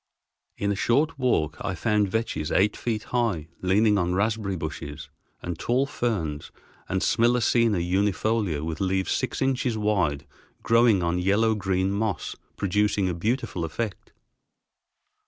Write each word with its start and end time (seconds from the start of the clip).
In 0.57 0.71
a 0.71 0.75
short 0.75 1.19
walk 1.19 1.57
I 1.61 1.75
found 1.75 2.09
vetches 2.09 2.51
eight 2.51 2.75
feet 2.75 3.03
high 3.13 3.49
leaning 3.61 3.99
on 3.99 4.15
raspberry 4.15 4.55
bushes, 4.55 5.11
and 5.43 5.59
tall 5.59 5.85
ferns 5.85 6.49
and 6.89 7.03
Smilacina 7.03 7.77
unifolia 7.77 8.65
with 8.65 8.81
leaves 8.81 9.11
six 9.11 9.43
inches 9.43 9.77
wide 9.77 10.25
growing 10.63 11.03
on 11.03 11.19
yellow 11.19 11.53
green 11.53 11.91
moss, 11.91 12.35
producing 12.57 13.07
a 13.09 13.13
beautiful 13.13 13.63
effect. 13.63 14.11